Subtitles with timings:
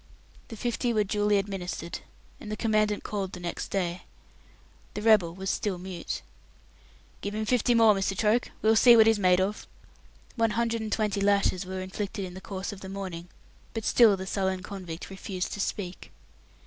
[0.47, 1.99] The fifty were duly administered,
[2.39, 4.01] and the Commandant called the next day.
[4.95, 6.23] The rebel was still mute.
[7.21, 8.17] "Give him fifty more, Mr.
[8.17, 8.49] Troke.
[8.63, 9.67] We'll see what he's made of."
[10.35, 13.29] One hundred and twenty lashes were inflicted in the course of the morning,
[13.75, 16.11] but still the sullen convict refused to speak.